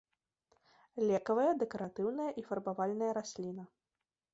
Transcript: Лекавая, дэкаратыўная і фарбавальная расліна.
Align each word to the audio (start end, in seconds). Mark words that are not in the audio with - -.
Лекавая, 1.11 1.53
дэкаратыўная 1.65 2.29
і 2.39 2.49
фарбавальная 2.51 3.11
расліна. 3.21 3.63